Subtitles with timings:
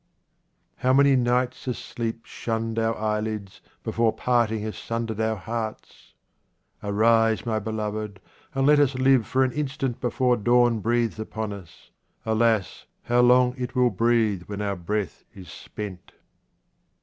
[0.77, 6.15] How many nights has sleep shunned our eye lids before parting has sundered our hearts!
[6.81, 8.19] Arise, my beloved,
[8.55, 11.91] and let us live for an instant before dawn breathes upon us.
[12.25, 12.87] Alas!
[13.03, 16.13] how long it will breathe when our breath is spent.